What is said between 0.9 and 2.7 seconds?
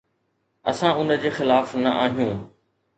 ان جي خلاف نه آهيون.